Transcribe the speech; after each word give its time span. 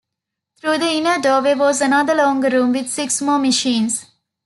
Through 0.57 0.79
the 0.79 0.93
inner 0.93 1.21
doorway 1.21 1.53
was 1.53 1.79
another 1.79 2.15
longer 2.15 2.49
room, 2.49 2.71
with 2.71 2.89
six 2.89 3.21
more 3.21 3.37
machines. 3.37 4.07